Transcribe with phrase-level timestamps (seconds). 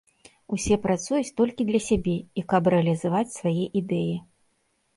[0.55, 4.19] Усе працуюць толькі для сябе, і каб рэалізаваць свае ідэі.